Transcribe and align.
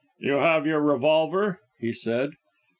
"You 0.17 0.37
have 0.39 0.65
your 0.65 0.79
revolver?" 0.81 1.59
he 1.79 1.93
said. 1.93 2.31